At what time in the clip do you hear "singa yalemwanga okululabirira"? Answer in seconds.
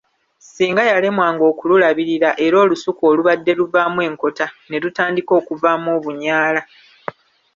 0.41-2.29